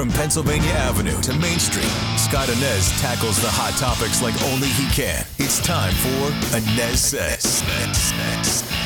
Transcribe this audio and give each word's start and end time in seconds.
From 0.00 0.08
Pennsylvania 0.12 0.70
Avenue 0.70 1.20
to 1.20 1.38
Main 1.40 1.58
Street, 1.58 1.84
Scott 2.16 2.48
Anez 2.48 2.98
tackles 3.02 3.38
the 3.42 3.50
hot 3.50 3.76
topics 3.78 4.22
like 4.22 4.32
only 4.44 4.68
he 4.68 4.86
can. 4.94 5.26
It's 5.38 5.60
time 5.60 5.92
for 5.92 6.32
Anez 6.56 6.96
Says. 6.96 8.79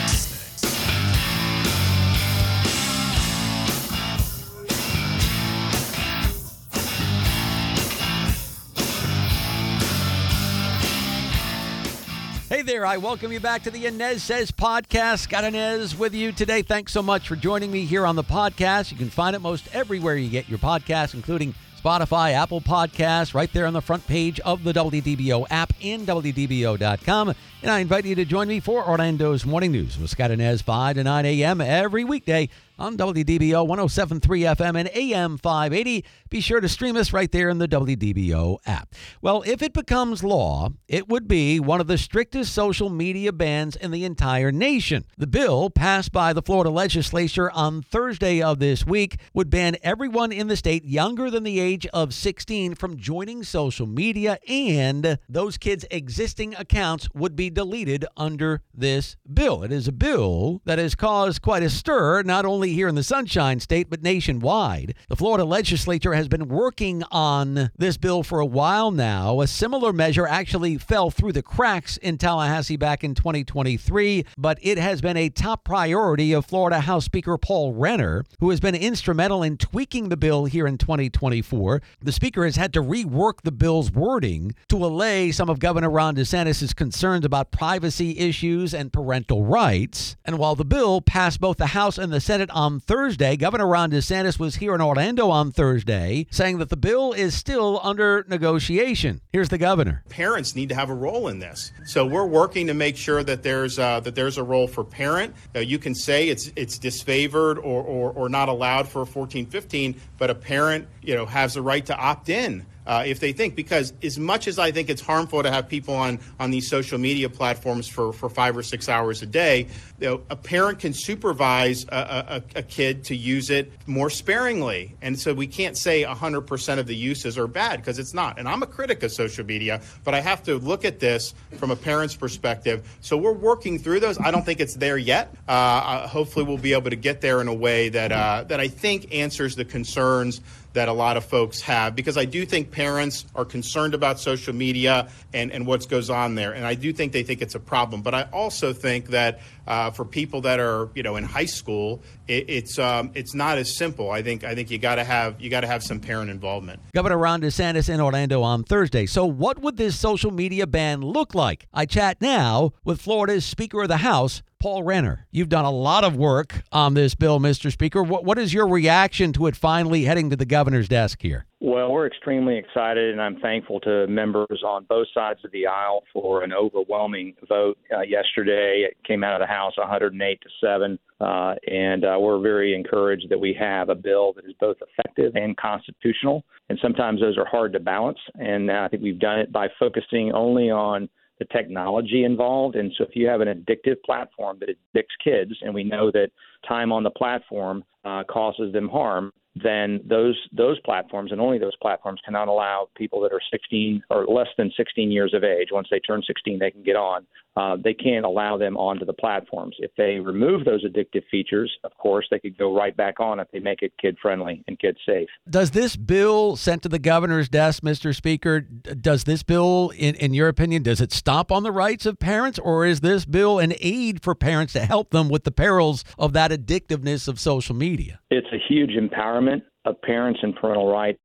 Hey 12.55 12.63
there, 12.63 12.87
I 12.87 12.99
welcome 12.99 13.33
you 13.33 13.41
back 13.41 13.65
to 13.65 13.71
the 13.73 13.87
Anez 13.87 14.21
Says 14.21 14.53
podcast. 14.53 15.19
Scott 15.19 15.43
Anez 15.43 15.99
with 15.99 16.15
you 16.15 16.31
today. 16.31 16.63
Thanks 16.63 16.93
so 16.93 17.03
much 17.03 17.27
for 17.27 17.35
joining 17.35 17.73
me 17.73 17.85
here 17.85 18.07
on 18.07 18.15
the 18.15 18.23
podcast. 18.23 18.93
You 18.93 18.97
can 18.97 19.11
find 19.11 19.35
it 19.35 19.41
most 19.41 19.67
everywhere 19.75 20.15
you 20.15 20.31
get 20.31 20.49
your 20.49 20.61
podcasts, 20.61 21.15
including 21.15 21.53
Spotify, 21.85 22.33
Apple 22.33 22.61
Podcasts, 22.61 23.35
right 23.35 23.53
there 23.53 23.67
on 23.67 23.73
the 23.73 23.81
front 23.81 24.07
page 24.07 24.39
of 24.39 24.63
the 24.63 24.73
WDBO 24.73 25.49
app 25.51 25.73
in 25.81 26.07
WDBO.com. 26.07 27.35
And 27.63 27.71
I 27.73 27.81
invite 27.81 28.05
you 28.05 28.15
to 28.15 28.25
join 28.25 28.47
me 28.47 28.61
for 28.61 28.85
Orlando's 28.85 29.45
Morning 29.45 29.73
News 29.73 29.99
with 29.99 30.11
Scott 30.11 30.31
Anez, 30.31 30.63
5 30.63 30.95
to 30.95 31.03
9 31.03 31.27
a.m. 31.27 31.61
every 31.61 32.05
weekday 32.05 32.49
on 32.79 32.97
WDBO 32.97 33.67
1073 33.67 34.41
FM 34.43 34.79
and 34.81 34.91
AM 34.95 35.39
580. 35.39 36.05
Be 36.29 36.41
sure 36.41 36.61
to 36.61 36.69
stream 36.69 36.97
us 36.97 37.13
right 37.13 37.31
there 37.31 37.49
in 37.49 37.59
the 37.59 37.69
WDBO 37.69 38.59
app. 38.67 38.95
Well, 39.23 39.43
if 39.47 39.63
it 39.63 39.73
becomes 39.73 40.25
law, 40.25 40.71
it 40.89 41.09
would 41.09 41.29
be 41.29 41.61
one 41.61 41.81
of 41.81 41.87
the 41.87 41.99
strictest 41.99 42.53
social 42.53 42.91
media 42.91 43.33
bans 43.33 43.77
in 43.77 43.91
the 43.91 44.05
entire 44.05 44.51
nation. 44.51 45.05
The 45.17 45.27
bill, 45.27 45.71
passed 45.71 46.13
by 46.13 46.33
the 46.33 46.43
Florida 46.43 46.71
legislature 46.71 47.51
on 47.51 47.83
Thursday 47.83 48.43
of 48.43 48.59
this 48.59 48.85
week, 48.85 49.21
would 49.33 49.51
ban 49.51 49.77
everyone 49.83 50.33
in 50.33 50.49
the 50.49 50.57
state 50.57 50.85
younger 50.85 51.31
than 51.31 51.45
the 51.45 51.61
age 51.61 51.87
of 51.93 52.13
16 52.13 52.75
from 52.75 52.97
joining 52.97 53.45
social 53.45 53.87
media, 53.87 54.39
and 54.49 55.19
those 55.29 55.57
kids' 55.59 55.85
existing 55.91 56.55
accounts 56.57 57.09
would 57.15 57.37
be 57.37 57.51
deleted 57.51 58.05
under 58.17 58.63
this 58.75 59.17
bill. 59.33 59.63
It 59.63 59.73
is 59.73 59.87
a 59.87 59.93
bill 59.93 60.61
that 60.65 60.79
has 60.79 60.95
caused 60.95 61.43
quite 61.43 61.63
a 61.63 61.71
stir, 61.71 62.23
not 62.23 62.45
only 62.45 62.64
here 62.73 62.89
in 62.89 62.95
the 62.95 63.03
Sunshine 63.03 63.61
State, 63.61 63.91
but 63.91 64.03
nationwide. 64.03 64.95
The 65.09 65.17
Florida 65.17 65.45
legislature 65.45 66.15
has 66.15 66.29
been 66.29 66.49
working 66.49 67.03
on 67.11 67.71
this 67.77 67.97
bill 67.97 68.23
for 68.23 68.41
a 68.41 68.47
while 68.47 68.91
now. 68.91 69.41
A 69.41 69.47
similar 69.47 69.93
measure 69.93 70.27
actually 70.27 70.79
fell 70.79 71.11
through 71.11 71.33
the 71.33 71.43
cracks 71.43 71.97
in 71.99 72.19
Tallahassee 72.19 72.77
back 72.77 73.05
in 73.05 73.15
2023, 73.15 74.25
but 74.39 74.59
it 74.63 74.79
has 74.79 75.01
been 75.01 75.17
a 75.17 75.29
top 75.29 75.65
priority 75.65 76.33
of 76.33 76.47
Florida 76.47 76.81
House 76.81 77.05
Speaker 77.05 77.37
Paul 77.37 77.75
Renner, 77.75 78.25
who 78.41 78.51
has 78.51 78.61
been 78.61 78.75
instrumental 78.75 79.43
in 79.43 79.57
tweaking 79.57 80.09
the 80.09 80.17
bill 80.17 80.47
here 80.47 80.67
in 80.67 80.79
2024. 80.79 81.83
The 82.01 82.13
Speaker 82.13 82.45
has 82.45 82.57
had 82.57 82.73
to 82.73 82.83
rework 82.83 83.43
the 83.43 83.53
bill's 83.53 83.91
wording 83.91 84.55
to 84.69 84.77
allay 84.77 85.31
some 85.33 85.51
of 85.51 85.59
Governor 85.59 85.91
Ron 85.91 86.17
DeSantis' 86.17 86.75
concerns 86.75 87.25
about 87.25 87.51
privacy 87.51 88.19
issues 88.19 88.73
and 88.75 88.93
parental 88.93 89.45
rights. 89.45 90.17
And 90.25 90.39
while 90.39 90.55
the 90.55 90.65
bill 90.65 91.01
passed 91.01 91.41
both 91.41 91.57
the 91.57 91.67
House 91.67 91.99
and 91.99 92.13
the 92.13 92.21
Senate 92.21 92.51
on 92.55 92.81
Thursday, 92.81 93.37
Governor 93.37 93.67
Ron 93.67 93.91
DeSantis 93.91 94.39
was 94.39 94.57
here 94.57 94.75
in 94.75 94.81
Orlando 94.81 95.29
on 95.29 95.51
Thursday 95.51 96.27
saying 96.31 96.59
that 96.59 96.71
the 96.71 96.77
bill 96.77 97.13
is 97.13 97.35
still 97.35 97.81
under 97.83 98.25
negotiation. 98.29 99.21
Here's 99.33 99.49
the 99.49 99.59
governor. 99.59 100.05
Parents 100.09 100.55
need 100.55 100.69
to 100.69 100.75
have 100.75 100.89
a 100.89 100.95
role 100.95 101.29
in 101.29 101.41
this. 101.41 101.73
So 101.85 102.07
we're 102.07 102.27
working 102.27 102.69
to 102.69 102.75
make 102.75 102.97
sure 102.97 103.23
that 103.25 103.43
there's 103.43 103.79
uh, 103.79 104.01
that 104.01 104.15
there's 104.15 104.39
a 104.39 104.45
role 104.45 104.69
for 104.69 104.85
parent. 104.85 105.35
You 105.55 105.79
can 105.79 105.95
say 105.95 106.29
it's 106.29 106.53
it's 106.57 106.79
disfavored 106.79 107.59
or, 107.59 107.83
or, 107.83 108.13
or 108.13 108.29
not 108.29 108.49
allowed 108.49 108.89
for 108.89 109.05
14, 109.05 109.47
15, 109.47 110.01
but 110.19 110.31
a 110.31 110.35
parent, 110.35 110.87
you 111.03 111.15
know, 111.15 111.27
has 111.27 111.55
the 111.55 111.63
right 111.63 111.85
to 111.87 111.97
opt 111.97 112.29
in 112.29 112.65
uh, 112.87 113.05
if 113.07 113.21
they 113.21 113.33
think 113.33 113.55
because 113.55 113.93
as 114.03 114.19
much 114.19 114.47
as 114.47 114.59
I 114.59 114.71
think 114.73 114.91
it's 114.91 115.01
harmful 115.01 115.43
to 115.43 115.51
have 115.51 115.69
people 115.69 115.95
on 115.95 116.19
on 116.39 116.51
these 116.51 116.69
social 116.69 116.99
media 116.99 117.29
platforms 117.29 117.89
for, 117.89 118.13
for 118.13 118.29
five 118.29 118.57
or 118.57 118.63
six 118.63 118.89
hours 118.89 119.23
a 119.23 119.27
day, 119.27 119.69
you 120.01 120.09
know, 120.09 120.23
a 120.31 120.37
parent 120.37 120.79
can 120.79 120.93
supervise 120.93 121.85
a, 121.89 122.43
a, 122.55 122.59
a, 122.59 122.63
kid 122.63 123.05
to 123.05 123.17
use 123.17 123.51
it 123.51 123.73
more 123.87 124.11
sparingly, 124.11 124.97
and 125.03 125.19
so 125.19 125.33
we 125.33 125.47
can't 125.47 125.77
say 125.77 126.03
100% 126.03 126.79
of 126.79 126.87
the 126.87 126.97
uses 126.97 127.39
are 127.39 127.47
bad 127.47 127.81
because 127.81 127.99
it's 127.99 128.15
not. 128.15 128.39
And 128.39 128.49
I'm 128.49 128.63
a 128.63 128.67
critic 128.67 129.03
of 129.03 129.13
social 129.13 129.45
media, 129.45 129.81
but 130.03 130.15
I 130.15 130.21
have 130.21 130.43
to 130.45 130.59
look 130.59 130.85
at 130.85 130.99
this 130.99 131.35
from 131.59 131.71
a 131.71 131.77
parent's 131.77 132.17
perspective. 132.17 132.89
So 133.01 133.17
we're 133.17 133.33
working 133.33 133.79
through 133.79 134.01
those. 134.01 134.19
I 134.19 134.31
don't 134.31 134.45
think 134.45 134.61
it's 134.61 134.75
there 134.75 134.99
yet. 134.99 135.35
Uh, 135.49 135.53
uh 135.53 136.09
hopefully, 136.09 136.45
we'll 136.45 136.59
be 136.59 136.73
able 136.73 136.91
to 136.91 136.97
get 136.97 137.21
there 137.21 137.41
in 137.41 137.49
a 137.49 137.55
way 137.55 137.89
that 137.91 138.13
uh, 138.13 138.45
that 138.45 138.61
I 138.61 138.69
think 138.69 139.15
answers 139.15 139.57
the 139.57 139.65
concerns 139.65 140.41
that 140.75 140.89
a 140.89 140.93
lot 140.93 141.17
of 141.17 141.25
folks 141.25 141.61
have 141.63 141.97
because 141.97 142.17
I 142.17 142.25
do 142.25 142.45
think 142.45 142.71
parents 142.71 143.25
are 143.35 143.45
concerned 143.45 143.95
about 143.95 144.21
social 144.21 144.53
media 144.53 145.09
and, 145.33 145.51
and 145.51 145.67
what 145.67 145.89
goes 145.89 146.11
on 146.11 146.35
there. 146.35 146.53
And 146.53 146.67
I 146.67 146.75
do 146.75 146.93
think 146.93 147.13
they 147.13 147.23
think 147.23 147.41
it's 147.43 147.55
a 147.55 147.61
problem. 147.61 148.03
But 148.03 148.15
I 148.15 148.29
also 148.33 148.73
think 148.73 149.09
that 149.09 149.41
uh, 149.67 149.91
for 149.91 150.05
people 150.05 150.43
that 150.43 150.61
are, 150.61 150.91
you 150.95 151.03
know, 151.03 151.17
in 151.17 151.25
high 151.25 151.47
school, 151.47 152.03
it, 152.29 152.45
it's 152.49 152.79
um, 152.79 153.11
it's 153.15 153.35
not 153.35 153.59
as 153.59 153.77
simple. 153.77 154.11
I 154.11 154.23
think 154.23 154.45
I 154.45 154.55
think 154.55 154.71
you 154.71 154.79
got 154.79 154.97
to 154.97 155.05
have 155.05 155.41
you 155.41 155.51
got 155.51 155.61
to 155.61 155.67
have 155.67 155.83
some 155.83 156.01
parent 156.01 156.31
involvement. 156.31 156.81
Governor 156.95 157.19
Ron 157.19 157.41
DeSantis 157.41 157.93
in 157.93 158.01
Orlando 158.01 158.43
on 158.43 158.65
Thursday. 158.65 159.07
So 159.07 159.27
what 159.27 159.61
would 159.61 159.77
this 159.77 159.99
social 159.99 160.31
media 160.31 160.67
ban 160.67 161.01
look 161.01 161.35
like? 161.35 161.67
I 161.73 161.87
chat 161.87 162.21
now 162.21 162.73
with 162.85 163.01
Florida's 163.01 163.45
Speaker 163.45 163.83
of 163.83 163.89
the 163.89 163.99
House, 163.99 164.43
Paul 164.65 164.83
Renner, 164.83 165.27
you've 165.31 165.51
done 165.51 165.67
a 165.67 165.71
lot 165.71 166.05
of 166.05 166.17
work 166.17 166.63
on 166.73 166.95
this 166.95 167.15
bill, 167.15 167.39
Mr. 167.39 167.71
Speaker. 167.71 168.03
What, 168.03 168.25
what 168.25 168.39
is 168.39 168.55
your 168.55 168.67
reaction 168.67 169.35
to 169.35 169.47
it 169.47 169.57
finally 169.57 170.05
heading 170.05 170.31
to 170.31 170.37
the 170.37 170.47
governor's 170.47 170.89
desk 170.89 171.21
here? 171.21 171.45
Well, 171.67 171.93
we're 171.93 172.07
extremely 172.07 172.59
excited, 172.59 173.13
and 173.13 173.23
I'm 173.23 173.41
thankful 173.41 173.81
to 173.81 174.07
members 174.07 174.63
on 174.67 174.85
both 174.85 175.07
sides 175.15 175.41
of 175.47 175.53
the 175.53 175.67
aisle 175.67 176.03
for 176.13 176.43
an 176.43 176.53
overwhelming 176.53 177.33
vote 177.49 177.79
uh, 177.91 178.03
yesterday. 178.03 178.87
It 178.87 178.99
came 179.03 179.25
out 179.25 179.41
of 179.41 179.41
the 179.41 179.51
House 179.51 179.73
108 179.79 180.41
to 180.43 180.49
7, 180.61 180.99
uh, 181.23 181.55
and 181.67 182.05
uh, 182.05 182.19
we're 182.21 182.39
very 182.39 182.75
encouraged 182.75 183.31
that 183.31 183.41
we 183.41 183.57
have 183.59 183.89
a 183.89 183.95
bill 183.95 184.35
that 184.35 184.45
is 184.45 184.53
both 184.61 184.77
effective 184.83 185.37
and 185.37 185.57
constitutional. 185.57 186.45
And 186.69 186.79
sometimes 186.83 187.23
those 187.23 187.39
are 187.39 187.47
hard 187.47 187.73
to 187.73 187.81
balance, 187.81 188.19
and 188.35 188.71
I 188.71 188.89
think 188.89 189.03
we've 189.03 189.19
done 189.19 189.39
it 189.39 189.51
by 189.51 189.69
focusing 189.81 190.33
only 190.33 190.71
on 190.71 191.09
the 191.39 191.47
technology 191.47 192.25
involved. 192.25 192.77
And 192.77 192.93
so 192.99 193.05
if 193.05 193.17
you 193.17 193.27
have 193.29 193.41
an 193.41 193.49
addictive 193.49 194.03
platform 194.05 194.59
that 194.61 194.69
addicts 194.69 195.15
kids, 195.25 195.53
and 195.63 195.73
we 195.73 195.83
know 195.83 196.11
that 196.11 196.29
time 196.69 196.93
on 196.93 197.05
the 197.05 197.11
platform 197.11 197.85
uh, 198.05 198.23
causes 198.25 198.71
them 198.75 198.91
harm, 198.91 199.33
then 199.55 200.01
those 200.05 200.37
those 200.53 200.79
platforms 200.81 201.31
and 201.31 201.41
only 201.41 201.59
those 201.59 201.77
platforms 201.77 202.21
cannot 202.25 202.49
allow 202.49 202.89
people 202.97 203.21
that 203.21 203.33
are 203.33 203.41
16 203.53 204.03
or 204.11 204.27
less 204.27 204.49
than 204.59 204.73
16 204.77 205.11
years 205.11 205.33
of 205.33 205.45
age. 205.45 205.69
Once 205.71 205.89
they 205.91 206.01
turn 206.01 206.23
16, 206.27 206.59
they 206.59 206.71
can 206.71 206.83
get 206.83 206.97
on. 206.97 207.27
Uh, 207.57 207.77
they 207.83 207.95
can't 207.95 208.25
allow 208.25 208.59
them 208.59 208.77
onto 208.77 209.05
the 209.05 209.13
platforms. 209.13 209.77
If 209.79 209.93
they 209.97 210.19
remove 210.19 210.65
those 210.65 210.85
addictive 210.85 211.23
features, 211.31 211.73
of 211.85 211.97
course, 211.99 212.27
they 212.29 212.41
could 212.41 212.59
go 212.59 212.77
right 212.77 212.97
back 212.97 213.21
on 213.21 213.39
if 213.39 213.49
they 213.53 213.61
make 213.61 213.81
it 213.83 213.93
kid 214.01 214.17
friendly 214.21 214.65
and 214.67 214.77
kid 214.77 214.97
safe. 215.07 215.29
Does 215.49 215.71
this 215.71 215.95
bill 215.95 216.57
sent 216.57 216.83
to 216.83 216.89
the 216.89 216.99
governor's 216.99 217.49
desk, 217.49 217.85
Mr. 217.85 218.13
Speaker, 218.13 218.61
does 218.61 219.23
this 219.23 219.45
bill, 219.45 219.93
in, 219.97 220.17
in 220.17 220.35
your 220.35 220.49
opinion, 220.49 220.83
does 220.83 221.01
it 221.01 221.13
stop 221.13 221.53
on 221.53 221.63
the 221.63 221.71
rights 221.71 222.07
of 222.07 222.19
parents, 222.19 222.59
or 222.59 222.87
is 222.87 223.03
this 223.03 223.25
bill 223.25 223.61
an 223.61 223.75
aid 223.79 224.21
for 224.21 224.35
parents 224.35 224.73
to 224.73 224.81
help 224.81 225.11
them 225.11 225.29
with 225.29 225.45
the 225.45 225.53
perils 225.53 226.05
of 226.19 226.33
that 226.33 226.51
addictiveness 226.51 227.29
of 227.29 227.39
social 227.39 227.77
media? 227.77 228.19
It's 228.31 228.49
a 228.53 228.59
huge 228.69 228.97
empowerment 228.97 229.44
of 229.85 230.01
parents 230.03 230.41
and 230.43 230.55
parental 230.55 230.91
rights. 230.91 231.21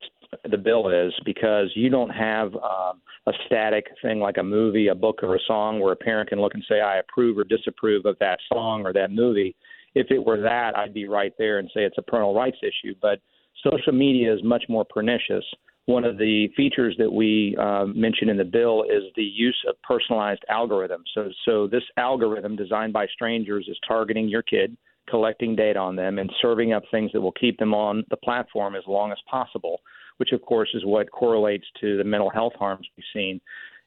The 0.49 0.57
bill 0.57 0.89
is 0.89 1.11
because 1.25 1.71
you 1.75 1.89
don't 1.89 2.09
have 2.09 2.53
um, 2.55 3.01
a 3.25 3.31
static 3.45 3.87
thing 4.01 4.19
like 4.19 4.37
a 4.37 4.43
movie, 4.43 4.87
a 4.87 4.95
book, 4.95 5.19
or 5.23 5.35
a 5.35 5.39
song 5.47 5.79
where 5.79 5.93
a 5.93 5.97
parent 5.97 6.29
can 6.29 6.39
look 6.39 6.53
and 6.53 6.63
say, 6.69 6.81
I 6.81 6.99
approve 6.99 7.37
or 7.37 7.43
disapprove 7.43 8.05
of 8.05 8.17
that 8.19 8.39
song 8.51 8.83
or 8.85 8.93
that 8.93 9.11
movie. 9.11 9.55
If 9.95 10.11
it 10.11 10.23
were 10.23 10.39
that, 10.41 10.77
I'd 10.77 10.93
be 10.93 11.07
right 11.07 11.33
there 11.39 11.57
and 11.57 11.69
say 11.73 11.81
it's 11.81 11.97
a 11.97 12.03
parental 12.03 12.35
rights 12.35 12.57
issue. 12.61 12.93
But 13.01 13.19
social 13.63 13.93
media 13.93 14.33
is 14.33 14.43
much 14.43 14.63
more 14.69 14.85
pernicious. 14.85 15.43
One 15.85 16.05
of 16.05 16.19
the 16.19 16.49
features 16.55 16.95
that 16.99 17.11
we 17.11 17.57
uh, 17.59 17.85
mentioned 17.85 18.29
in 18.29 18.37
the 18.37 18.43
bill 18.43 18.83
is 18.83 19.03
the 19.15 19.23
use 19.23 19.57
of 19.67 19.75
personalized 19.81 20.45
algorithms. 20.51 21.05
So, 21.15 21.29
so 21.45 21.67
this 21.67 21.81
algorithm 21.97 22.55
designed 22.55 22.93
by 22.93 23.07
strangers 23.07 23.65
is 23.67 23.77
targeting 23.87 24.29
your 24.29 24.43
kid 24.43 24.77
collecting 25.09 25.55
data 25.55 25.79
on 25.79 25.95
them 25.95 26.19
and 26.19 26.31
serving 26.41 26.73
up 26.73 26.83
things 26.91 27.11
that 27.13 27.21
will 27.21 27.33
keep 27.33 27.57
them 27.57 27.73
on 27.73 28.03
the 28.09 28.17
platform 28.17 28.75
as 28.75 28.83
long 28.87 29.11
as 29.11 29.17
possible, 29.29 29.81
which 30.17 30.31
of 30.31 30.41
course 30.41 30.69
is 30.73 30.85
what 30.85 31.11
correlates 31.11 31.65
to 31.81 31.97
the 31.97 32.03
mental 32.03 32.29
health 32.29 32.53
harms 32.57 32.87
we've 32.95 33.05
seen. 33.13 33.41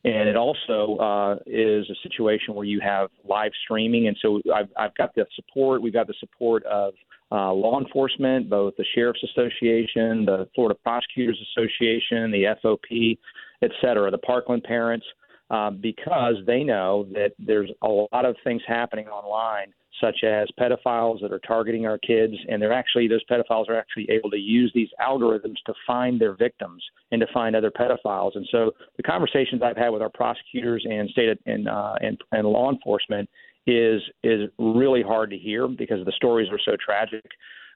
And 0.04 0.28
it 0.28 0.36
also 0.36 0.96
uh, 0.96 1.34
is 1.46 1.88
a 1.88 1.94
situation 2.02 2.54
where 2.54 2.64
you 2.64 2.80
have 2.80 3.08
live 3.28 3.52
streaming. 3.64 4.08
And 4.08 4.16
so 4.20 4.40
I've, 4.52 4.69
I've 4.76 4.94
got 4.96 5.14
the 5.14 5.26
support, 5.36 5.80
we've 5.80 5.92
got 5.92 6.08
the 6.08 6.14
support 6.19 6.64
of 6.64 6.94
uh, 7.30 7.52
law 7.52 7.80
enforcement, 7.80 8.50
both 8.50 8.75
the 8.76 8.84
Sheriff's 8.94 9.22
Association, 9.22 10.25
the 10.25 10.48
Florida 10.54 10.78
Prosecutors 10.82 11.38
Association, 11.56 12.32
the 12.32 12.44
FOP, 12.62 13.16
et 13.62 13.70
cetera, 13.80 14.10
the 14.10 14.18
Parkland 14.18 14.64
parents, 14.64 15.06
uh, 15.50 15.70
because 15.70 16.34
they 16.46 16.64
know 16.64 17.06
that 17.12 17.32
there's 17.38 17.70
a 17.82 17.88
lot 17.88 18.25
of 18.25 18.34
things 18.42 18.60
happening 18.66 19.06
online 19.06 19.72
such 20.02 20.25
as 20.25 20.49
pedophiles 20.58 21.20
that 21.20 21.32
are 21.32 21.38
targeting 21.40 21.87
our 21.87 21.99
kids, 21.99 22.34
and 22.49 22.60
they're 22.60 22.72
actually 22.72 23.08
those 23.08 23.25
pedophiles 23.31 23.69
are 23.69 23.78
actually 23.78 24.10
able 24.10 24.31
to 24.31 24.37
use 24.37 24.70
these 24.75 24.88
algorithms 25.00 25.56
to 25.66 25.72
find 25.87 26.20
their 26.20 26.34
victims 26.34 26.82
and 27.12 27.20
to 27.20 27.26
find 27.32 27.54
other 27.54 27.70
pedophiles. 27.70 28.32
And 28.34 28.46
so 28.50 28.72
the 28.96 29.02
conversations 29.02 29.62
I've 29.62 29.76
had 29.76 29.90
with 29.90 30.02
our 30.02 30.10
prosecutors 30.10 30.84
and 30.88 31.08
state 31.10 31.38
and 31.46 31.69
uh, 31.69 31.94
and, 32.00 32.20
and 32.32 32.46
law 32.46 32.70
enforcement 32.70 33.28
is 33.66 34.02
is 34.25 34.50
really 34.58 35.02
hard 35.02 35.31
to 35.31 35.38
hear 35.38 35.69
because 35.69 36.04
the 36.04 36.12
stories 36.12 36.49
are 36.50 36.60
so 36.64 36.72
tragic. 36.84 37.25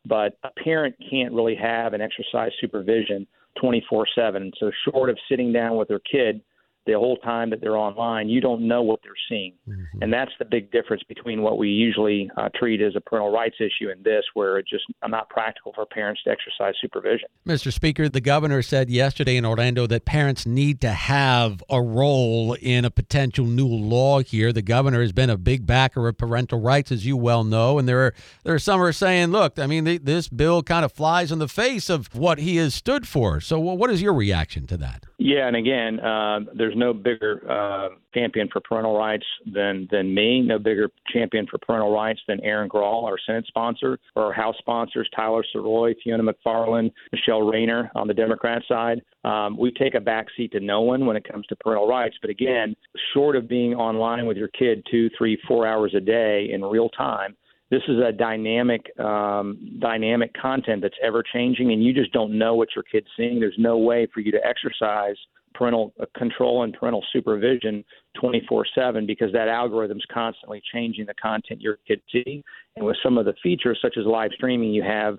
But 0.05 0.39
a 0.45 0.51
parent 0.63 0.95
can't 1.11 1.33
really 1.33 1.57
have 1.57 1.93
and 1.93 2.03
exercise 2.03 2.53
supervision 2.61 3.27
24 3.61 4.07
7. 4.15 4.53
So, 4.59 4.71
short 4.91 5.11
of 5.11 5.19
sitting 5.29 5.53
down 5.53 5.77
with 5.77 5.89
their 5.89 6.01
kid 6.01 6.41
the 6.87 6.95
whole 6.95 7.17
time 7.19 7.51
that 7.51 7.61
they're 7.61 7.77
online, 7.77 8.29
you 8.29 8.41
don't 8.41 8.67
know 8.67 8.83
what 8.83 9.01
they're 9.03 9.13
seeing. 9.29 9.53
Mm-hmm. 9.69 10.03
And 10.03 10.13
that's 10.13 10.31
the 10.39 10.45
big 10.45 10.71
difference 10.71 11.03
between 11.09 11.43
what 11.43 11.59
we 11.59 11.69
usually 11.69 12.31
uh, 12.37 12.49
treat 12.55 12.81
as 12.81 12.95
a 12.97 13.01
parental 13.01 13.33
rights 13.33 13.57
issue 13.61 13.91
and 13.91 14.03
this, 14.05 14.25
where 14.35 14.59
it's 14.59 14.71
just 14.71 14.85
not 15.07 15.29
practical 15.29 15.73
for 15.75 15.85
parents 15.87 16.23
to 16.25 16.31
exercise 16.31 16.75
supervision. 16.81 17.29
Mr. 17.47 17.73
Speaker, 17.73 18.09
the 18.09 18.21
governor 18.21 18.63
said 18.63 18.91
yesterday 18.91 19.37
in 19.37 19.45
Orlando 19.45 19.87
that 19.87 20.05
parents 20.05 20.47
need 20.47 20.81
to 20.81 20.91
have 20.91 21.63
a 21.69 21.83
role 21.83 22.55
in 22.55 22.85
a 22.85 22.91
potential 22.91 23.47
new 23.47 23.67
law 23.67 24.21
here. 24.21 24.53
The 24.53 24.63
governor 24.63 25.01
has 25.01 25.13
been 25.13 25.31
a 25.31 25.37
big 25.37 25.67
backer 25.67 26.09
of 26.09 26.19
parental 26.19 26.61
rights, 26.61 26.93
as 26.93 27.05
you 27.05 27.17
well 27.17 27.45
know. 27.45 27.79
And 27.79 27.89
there 27.89 28.01
are, 28.01 28.15
there 28.45 28.55
are 28.55 28.59
some 28.59 28.81
who 28.81 28.87
are 28.87 28.93
saying, 28.93 29.29
look, 29.29 29.59
I 29.59 29.67
mean, 29.67 29.85
this 30.05 30.29
bill 30.29 30.63
kind 30.63 30.85
of 30.85 30.93
flies 30.93 31.33
in 31.33 31.39
the 31.39 31.49
face 31.49 31.91
of 31.91 32.15
what 32.15 32.39
he 32.39 32.57
has 32.57 32.75
stood 32.75 33.07
for. 33.09 33.41
So, 33.41 33.59
what 33.59 33.91
is 33.91 34.03
your 34.03 34.15
reaction 34.15 34.67
to 34.69 34.77
that? 34.79 35.05
Yeah, 35.27 35.49
and 35.49 35.57
again, 35.57 35.99
uh, 35.99 36.39
there's 36.55 36.77
no 36.77 36.95
bigger 36.95 37.43
uh, 37.51 37.97
champion 38.15 38.49
for 38.53 38.61
parental 38.61 38.97
rights 38.97 39.25
than 39.45 39.89
than 39.91 40.15
me. 40.15 40.41
No 40.41 40.57
bigger 40.57 40.89
champion 41.13 41.49
for 41.51 41.59
parental 41.59 41.93
rights 41.93 42.21
than 42.29 42.41
Erin 42.45 42.69
Grall, 42.69 43.05
our 43.05 43.19
Senate 43.27 43.45
sponsor, 43.49 43.99
or 44.15 44.27
our 44.27 44.33
House 44.33 44.55
sponsors, 44.59 45.11
Tyler 45.17 45.45
Sirois, 45.53 45.97
Fiona 46.05 46.23
McFarland, 46.23 46.93
Michele 47.11 47.41
Rayner 47.41 47.91
on 47.97 48.07
the 48.07 48.15
Democrat 48.15 48.63
side. 48.69 49.03
Um, 49.25 49.59
we 49.59 49.73
take 49.73 49.97
a 49.97 50.01
backseat 50.01 50.53
to 50.53 50.61
no 50.61 50.83
one 50.83 51.07
when 51.07 51.17
it 51.17 51.27
comes 51.29 51.45
to 51.49 51.57
parental 51.57 51.89
rights. 51.89 52.15
But 52.21 52.31
again, 52.31 52.77
short 53.13 53.35
of 53.35 53.49
being 53.49 53.75
online 53.75 54.27
with 54.27 54.37
your 54.37 54.51
kid 54.57 54.87
two, 54.89 55.11
three, 55.19 55.37
four 55.49 55.67
hours 55.67 55.93
a 55.97 56.01
day 56.01 56.51
in 56.53 56.65
real 56.65 56.89
time, 56.91 57.37
this 57.71 57.83
is 57.89 57.99
a 57.99 58.13
dynamic 58.13 58.87
um, 58.99 59.79
dynamic 59.81 60.33
content 60.41 60.83
that's 60.83 60.97
ever 61.03 61.23
changing 61.33 61.73
and 61.73 61.83
you 61.83 61.93
just 61.93 62.13
don't 62.13 62.37
know 62.37 62.55
what 62.55 62.69
your 62.75 62.85
kid's 62.85 63.09
seeing. 63.17 63.41
There's 63.41 63.57
no 63.59 63.79
way 63.79 64.07
for 64.13 64.21
you 64.21 64.31
to 64.33 64.39
exercise 64.47 65.17
parental 65.55 65.93
uh, 66.01 66.05
control 66.17 66.63
and 66.63 66.75
parental 66.75 67.03
supervision 67.13 67.85
24/7 68.23 69.07
because 69.07 69.33
that 69.33 69.49
algorithm's 69.49 70.05
constantly 70.13 70.63
changing 70.73 71.07
the 71.07 71.15
content 71.15 71.61
your 71.61 71.79
kids 71.89 72.03
see 72.13 72.45
and 72.77 72.85
with 72.85 72.97
some 73.03 73.19
of 73.19 73.25
the 73.25 73.35
features 73.43 73.79
such 73.81 73.97
as 73.99 74.05
live 74.05 74.31
streaming 74.35 74.73
you 74.73 74.83
have 74.83 75.19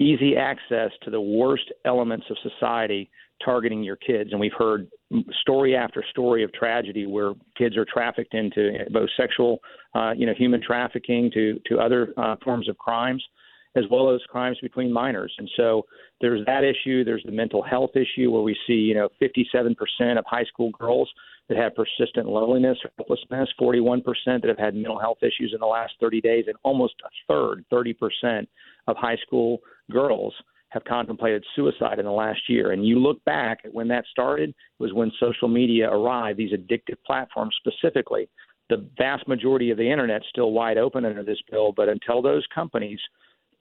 easy 0.00 0.36
access 0.36 0.90
to 1.02 1.10
the 1.10 1.20
worst 1.20 1.72
elements 1.84 2.26
of 2.30 2.36
society 2.42 3.10
targeting 3.44 3.82
your 3.82 3.96
kids 3.96 4.30
and 4.32 4.40
we've 4.40 4.52
heard 4.58 4.88
story 5.40 5.76
after 5.76 6.04
story 6.10 6.42
of 6.42 6.52
tragedy 6.52 7.06
where 7.06 7.32
kids 7.56 7.76
are 7.76 7.84
trafficked 7.84 8.34
into 8.34 8.78
both 8.90 9.08
sexual, 9.16 9.58
uh, 9.94 10.12
you 10.16 10.26
know, 10.26 10.34
human 10.36 10.60
trafficking 10.62 11.30
to 11.32 11.58
to 11.66 11.78
other 11.78 12.12
uh, 12.16 12.36
forms 12.44 12.68
of 12.68 12.76
crimes, 12.78 13.24
as 13.76 13.84
well 13.90 14.14
as 14.14 14.20
crimes 14.28 14.58
between 14.60 14.92
minors. 14.92 15.32
And 15.38 15.48
so 15.56 15.86
there's 16.20 16.44
that 16.46 16.64
issue. 16.64 17.04
There's 17.04 17.22
the 17.24 17.32
mental 17.32 17.62
health 17.62 17.90
issue 17.94 18.30
where 18.30 18.42
we 18.42 18.56
see, 18.66 18.74
you 18.74 18.94
know, 18.94 19.08
57% 19.22 19.74
of 20.18 20.24
high 20.26 20.44
school 20.44 20.70
girls 20.70 21.10
that 21.48 21.56
have 21.56 21.72
persistent 21.74 22.28
loneliness 22.28 22.76
or 22.84 22.90
helplessness, 22.98 23.48
41% 23.58 24.02
that 24.26 24.48
have 24.48 24.58
had 24.58 24.74
mental 24.74 24.98
health 24.98 25.18
issues 25.22 25.52
in 25.54 25.60
the 25.60 25.66
last 25.66 25.94
30 25.98 26.20
days, 26.20 26.44
and 26.46 26.56
almost 26.62 26.94
a 27.04 27.08
third, 27.26 27.64
30% 27.72 28.46
of 28.86 28.96
high 28.96 29.16
school 29.26 29.60
girls 29.90 30.34
have 30.70 30.84
contemplated 30.84 31.44
suicide 31.56 31.98
in 31.98 32.04
the 32.04 32.10
last 32.10 32.40
year. 32.48 32.72
And 32.72 32.86
you 32.86 32.98
look 32.98 33.24
back 33.24 33.60
at 33.64 33.72
when 33.72 33.88
that 33.88 34.04
started, 34.10 34.54
was 34.78 34.92
when 34.92 35.10
social 35.18 35.48
media 35.48 35.90
arrived, 35.90 36.38
these 36.38 36.52
addictive 36.52 36.96
platforms 37.06 37.54
specifically. 37.58 38.28
The 38.68 38.86
vast 38.98 39.26
majority 39.26 39.70
of 39.70 39.78
the 39.78 39.90
internet 39.90 40.22
still 40.28 40.52
wide 40.52 40.76
open 40.76 41.06
under 41.06 41.22
this 41.22 41.40
bill, 41.50 41.72
but 41.72 41.88
until 41.88 42.20
those 42.20 42.46
companies 42.54 43.00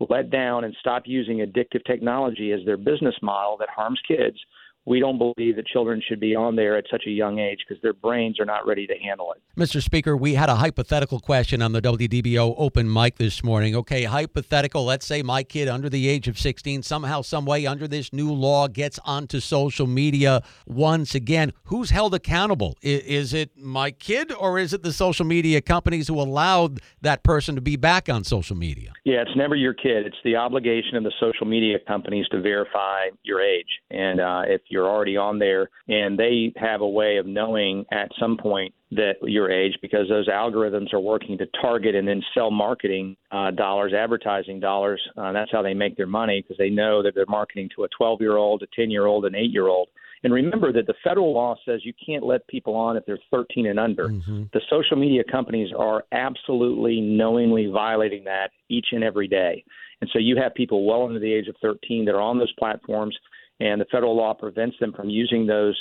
let 0.09 0.29
down 0.29 0.65
and 0.65 0.75
stop 0.79 1.03
using 1.06 1.38
addictive 1.38 1.83
technology 1.85 2.51
as 2.51 2.59
their 2.65 2.77
business 2.77 3.15
model 3.21 3.57
that 3.57 3.69
harms 3.69 4.00
kids, 4.07 4.38
we 4.87 5.01
don't 5.01 5.17
believe 5.17 5.57
that 5.57 5.67
children 5.67 6.01
should 6.07 6.19
be 6.21 6.33
on 6.33 6.55
there 6.55 6.77
at 6.77 6.85
such 6.89 7.03
a 7.07 7.09
young 7.09 7.39
age 7.39 7.59
because 7.67 7.81
their 7.81 7.91
brains 7.91 8.39
are 8.39 8.45
not 8.45 8.65
ready 8.65 8.87
to 8.87 8.93
handle 9.03 9.33
it. 9.33 9.41
Mr. 9.59 9.83
Speaker, 9.83 10.15
we 10.15 10.35
had 10.35 10.47
a 10.47 10.55
hypothetical 10.55 11.19
question 11.19 11.61
on 11.61 11.73
the 11.73 11.81
WDBO 11.81 12.55
open 12.57 12.91
mic 12.91 13.17
this 13.17 13.43
morning. 13.43 13.75
Okay, 13.75 14.05
hypothetical. 14.05 14.85
Let's 14.85 15.05
say 15.05 15.21
my 15.21 15.43
kid 15.43 15.67
under 15.67 15.89
the 15.89 16.07
age 16.07 16.29
of 16.29 16.39
16 16.39 16.83
somehow, 16.83 17.21
some 17.21 17.45
way 17.45 17.65
under 17.65 17.85
this 17.85 18.13
new 18.13 18.31
law 18.31 18.69
gets 18.69 18.97
onto 19.03 19.41
social 19.41 19.87
media 19.87 20.41
once 20.65 21.13
again. 21.13 21.51
Who's 21.65 21.89
held 21.89 22.13
accountable? 22.13 22.77
Is 22.81 23.33
it 23.33 23.57
my 23.57 23.91
kid 23.91 24.31
or 24.31 24.57
is 24.57 24.71
it 24.71 24.83
the 24.83 24.93
social 24.93 25.25
media 25.25 25.59
companies 25.59 26.07
who 26.07 26.21
allowed 26.21 26.79
that 27.01 27.23
person 27.23 27.55
to 27.55 27.61
be 27.61 27.75
back 27.75 28.07
on 28.07 28.23
social 28.23 28.55
media? 28.55 28.93
Yeah, 29.03 29.21
it's 29.21 29.35
never 29.35 29.55
your 29.55 29.73
kid. 29.73 30.05
It's 30.05 30.15
the 30.23 30.37
obligation 30.37 30.95
of 30.95 31.03
the 31.03 31.13
social 31.19 31.45
media 31.45 31.77
companies 31.85 32.25
to 32.29 32.39
verify 32.39 33.07
your 33.23 33.41
age. 33.41 33.67
And 33.91 34.21
uh, 34.21 34.43
if 34.45 34.61
you're 34.69 34.76
you're 34.77 34.89
already 34.89 35.18
on 35.18 35.39
there, 35.39 35.69
and 35.88 36.19
they 36.19 36.53
have 36.56 36.81
a 36.81 36.88
way 36.88 37.18
of 37.18 37.25
knowing 37.25 37.83
at 37.91 38.12
some 38.19 38.38
point 38.38 38.74
that 38.91 39.15
your 39.24 39.51
age 39.51 39.74
because 39.81 40.07
those 40.07 40.29
algorithms 40.29 40.94
are 40.94 41.00
working 41.00 41.35
to 41.39 41.47
target 41.59 41.95
and 41.95 42.07
then 42.07 42.21
sell 42.33 42.51
marketing 42.51 43.18
uh, 43.31 43.50
dollars, 43.51 43.91
advertising 43.94 44.59
dollars. 44.59 45.01
Uh, 45.18 45.31
that's 45.31 45.51
how 45.51 45.63
they 45.63 45.74
make 45.74 45.97
their 45.97 46.06
money 46.06 46.41
because 46.41 46.57
they 46.57 46.69
know 46.69 47.01
that 47.01 47.13
they're 47.15 47.25
marketing 47.27 47.69
to 47.75 47.83
a 47.85 47.88
12 47.97 48.21
year 48.21 48.38
old, 48.38 48.62
a 48.62 48.68
10 48.79 48.91
year 48.91 49.07
old, 49.07 49.25
an 49.25 49.35
8 49.35 49.51
year 49.51 49.68
old. 49.68 49.89
And 50.24 50.33
remember 50.33 50.71
that 50.74 50.88
the 50.88 50.94
federal 51.03 51.33
law 51.33 51.56
says 51.65 51.81
you 51.83 51.94
can't 52.06 52.23
let 52.23 52.47
people 52.47 52.75
on 52.75 52.97
if 52.97 53.06
they're 53.06 53.19
13 53.31 53.68
and 53.68 53.80
under. 53.80 54.09
Mm-hmm. 54.09 54.44
The 54.53 54.62
social 54.69 54.97
media 54.97 55.23
companies 55.30 55.69
are 55.77 56.06
absolutely 56.12 57.01
knowingly 57.01 57.68
violating 57.68 58.23
that 58.25 58.51
each 58.69 58.88
and 58.91 59.03
every 59.03 59.27
day. 59.27 59.63
And 60.01 60.09
so 60.13 60.19
you 60.19 60.38
have 60.41 60.53
people 60.53 60.85
well 60.85 61.06
under 61.06 61.19
the 61.19 61.33
age 61.33 61.47
of 61.47 61.56
13 61.62 62.06
that 62.06 62.15
are 62.15 62.21
on 62.21 62.38
those 62.38 62.53
platforms 62.57 63.18
and 63.59 63.81
the 63.81 63.86
federal 63.92 64.15
law 64.15 64.33
prevents 64.33 64.77
them 64.80 64.94
from 64.94 65.09
using 65.09 65.45
those 65.45 65.77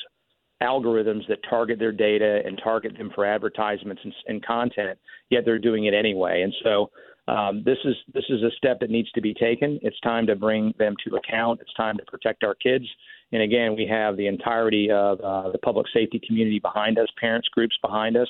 algorithms 0.63 1.27
that 1.29 1.39
target 1.49 1.79
their 1.79 1.93
data 1.93 2.41
and 2.45 2.61
target 2.63 2.97
them 2.97 3.11
for 3.15 3.27
advertisements 3.27 4.01
and, 4.05 4.15
and 4.27 4.45
content. 4.45 4.99
Yet 5.29 5.45
they're 5.45 5.59
doing 5.59 5.85
it 5.85 5.95
anyway, 5.95 6.43
and 6.43 6.55
so 6.63 6.91
um, 7.29 7.63
this 7.65 7.79
is 7.85 7.95
this 8.15 8.25
is 8.29 8.43
a 8.43 8.51
step 8.57 8.79
that 8.81 8.91
needs 8.91 9.11
to 9.13 9.21
be 9.21 9.35
taken. 9.35 9.79
It's 9.83 9.99
time 10.01 10.27
to 10.29 10.37
bring 10.37 10.73
them 10.79 10.95
to 11.07 11.17
account. 11.17 11.61
It's 11.61 11.75
time 11.75 11.97
to 11.99 12.05
protect 12.05 12.45
our 12.45 12.55
kids. 12.55 12.85
And 13.33 13.43
again, 13.43 13.75
we 13.77 13.87
have 13.91 14.17
the 14.17 14.29
entirety 14.29 14.91
of 14.91 15.21
uh, 15.21 15.51
the 15.51 15.59
public 15.59 15.87
safety 15.93 16.21
community 16.25 16.61
behind 16.61 16.99
us, 16.99 17.09
parents 17.21 17.49
groups 17.49 17.77
behind 17.83 18.17
us, 18.17 18.29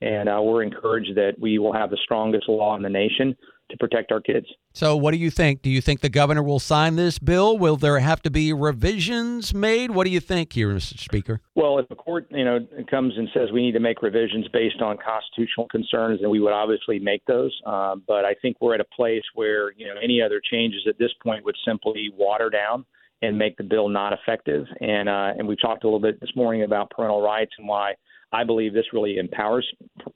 and 0.00 0.28
uh, 0.28 0.40
we're 0.42 0.62
encouraged 0.62 1.14
that 1.16 1.34
we 1.40 1.58
will 1.58 1.72
have 1.72 1.90
the 1.90 1.98
strongest 2.02 2.48
law 2.48 2.76
in 2.76 2.82
the 2.82 2.88
nation 2.88 3.36
to 3.70 3.76
protect 3.76 4.12
our 4.12 4.20
kids. 4.20 4.46
So, 4.72 4.96
what 4.96 5.12
do 5.12 5.18
you 5.18 5.30
think? 5.30 5.62
Do 5.62 5.70
you 5.70 5.80
think 5.80 6.00
the 6.00 6.08
governor 6.08 6.42
will 6.42 6.60
sign 6.60 6.96
this 6.96 7.18
bill? 7.18 7.58
Will 7.58 7.76
there 7.76 7.98
have 7.98 8.22
to 8.22 8.30
be 8.30 8.52
revisions 8.52 9.52
made? 9.52 9.90
What 9.90 10.04
do 10.04 10.10
you 10.10 10.20
think 10.20 10.52
here, 10.52 10.68
Mr. 10.70 10.98
Speaker? 10.98 11.40
Well, 11.54 11.78
if 11.78 11.88
the 11.88 11.94
court, 11.94 12.28
you 12.30 12.44
know, 12.44 12.66
comes 12.88 13.14
and 13.16 13.28
says 13.34 13.50
we 13.52 13.62
need 13.62 13.72
to 13.72 13.80
make 13.80 14.02
revisions 14.02 14.46
based 14.52 14.80
on 14.80 14.96
constitutional 14.96 15.68
concerns, 15.68 16.20
then 16.20 16.30
we 16.30 16.40
would 16.40 16.52
obviously 16.52 16.98
make 16.98 17.24
those. 17.26 17.54
Um, 17.66 18.02
but 18.06 18.24
I 18.24 18.34
think 18.40 18.56
we're 18.60 18.74
at 18.74 18.80
a 18.80 18.86
place 18.96 19.24
where, 19.34 19.72
you 19.72 19.86
know, 19.86 19.94
any 20.02 20.22
other 20.22 20.40
changes 20.50 20.82
at 20.88 20.98
this 20.98 21.10
point 21.22 21.44
would 21.44 21.56
simply 21.66 22.10
water 22.16 22.48
down 22.48 22.84
and 23.20 23.36
make 23.36 23.56
the 23.56 23.64
bill 23.64 23.88
not 23.88 24.12
effective. 24.12 24.64
And 24.80 25.08
uh, 25.08 25.32
and 25.36 25.48
we 25.48 25.56
talked 25.56 25.84
a 25.84 25.86
little 25.86 26.00
bit 26.00 26.20
this 26.20 26.30
morning 26.36 26.62
about 26.62 26.90
parental 26.90 27.20
rights 27.20 27.52
and 27.58 27.66
why 27.66 27.94
I 28.32 28.44
believe 28.44 28.74
this 28.74 28.86
really 28.92 29.18
empowers 29.18 29.66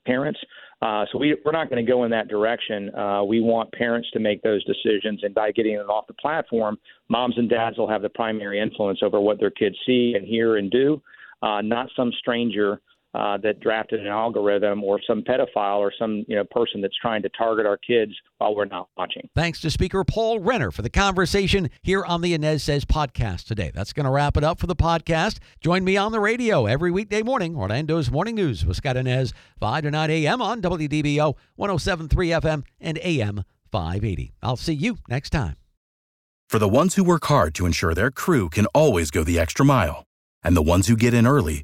parents. 0.05 0.39
Uh, 0.81 1.05
so 1.11 1.17
we, 1.17 1.37
we're 1.45 1.51
not 1.51 1.69
going 1.69 1.83
to 1.83 1.89
go 1.89 2.03
in 2.03 2.11
that 2.11 2.27
direction. 2.27 2.93
Uh, 2.93 3.23
we 3.23 3.39
want 3.39 3.71
parents 3.71 4.09
to 4.11 4.19
make 4.19 4.41
those 4.41 4.63
decisions, 4.65 5.21
and 5.23 5.33
by 5.33 5.51
getting 5.51 5.77
them 5.77 5.89
off 5.89 6.05
the 6.07 6.13
platform, 6.15 6.77
moms 7.09 7.37
and 7.37 7.49
dads 7.49 7.77
will 7.77 7.87
have 7.87 8.01
the 8.01 8.09
primary 8.09 8.59
influence 8.59 8.99
over 9.01 9.19
what 9.19 9.39
their 9.39 9.51
kids 9.51 9.75
see 9.85 10.13
and 10.15 10.27
hear 10.27 10.57
and 10.57 10.69
do, 10.71 11.01
uh, 11.41 11.61
not 11.61 11.89
some 11.95 12.11
stranger 12.19 12.81
uh, 13.13 13.37
that 13.37 13.59
drafted 13.59 13.99
an 13.99 14.07
algorithm 14.07 14.83
or 14.83 14.99
some 15.05 15.21
pedophile 15.21 15.77
or 15.77 15.93
some 15.97 16.25
you 16.27 16.35
know 16.35 16.43
person 16.45 16.81
that's 16.81 16.97
trying 16.99 17.21
to 17.21 17.29
target 17.29 17.65
our 17.65 17.77
kids 17.77 18.11
while 18.37 18.55
we're 18.55 18.65
not 18.65 18.89
watching. 18.97 19.29
Thanks 19.35 19.61
to 19.61 19.69
Speaker 19.69 20.03
Paul 20.03 20.39
Renner 20.39 20.71
for 20.71 20.81
the 20.81 20.89
conversation 20.89 21.69
here 21.81 22.03
on 22.03 22.21
the 22.21 22.37
Anez 22.37 22.61
Says 22.61 22.85
podcast 22.85 23.45
today. 23.45 23.71
That's 23.73 23.93
going 23.93 24.05
to 24.05 24.11
wrap 24.11 24.37
it 24.37 24.43
up 24.43 24.59
for 24.59 24.67
the 24.67 24.75
podcast. 24.75 25.37
Join 25.61 25.83
me 25.83 25.97
on 25.97 26.11
the 26.11 26.19
radio 26.19 26.65
every 26.65 26.91
weekday 26.91 27.21
morning, 27.21 27.55
Orlando's 27.55 28.09
Morning 28.09 28.35
News 28.35 28.65
with 28.65 28.77
Scott 28.77 28.95
Anez, 28.95 29.33
5 29.59 29.83
to 29.83 29.91
9 29.91 30.09
a.m. 30.09 30.41
on 30.41 30.61
WDBO 30.61 31.35
107.3 31.59 32.41
FM 32.41 32.63
and 32.79 32.97
AM 32.99 33.43
580. 33.71 34.33
I'll 34.41 34.57
see 34.57 34.73
you 34.73 34.97
next 35.07 35.29
time. 35.29 35.55
For 36.49 36.59
the 36.59 36.69
ones 36.69 36.95
who 36.95 37.03
work 37.03 37.25
hard 37.25 37.55
to 37.55 37.65
ensure 37.65 37.93
their 37.93 38.11
crew 38.11 38.49
can 38.49 38.67
always 38.67 39.09
go 39.09 39.23
the 39.23 39.39
extra 39.39 39.65
mile, 39.65 40.03
and 40.43 40.55
the 40.55 40.61
ones 40.61 40.87
who 40.87 40.95
get 40.95 41.13
in 41.13 41.25
early 41.25 41.63